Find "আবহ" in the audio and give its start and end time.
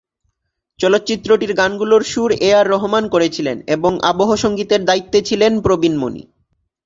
4.01-4.29